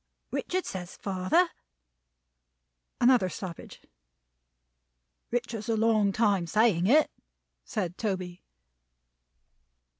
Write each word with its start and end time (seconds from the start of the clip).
"Richard 0.31 0.65
says, 0.65 0.97
father" 0.97 1.47
Another 3.01 3.29
stoppage. 3.29 3.81
"Richard's 5.29 5.69
a 5.69 5.77
long 5.77 6.11
time 6.11 6.47
saying 6.47 6.87
it," 6.87 7.11
said 7.63 7.99
Toby. 7.99 8.41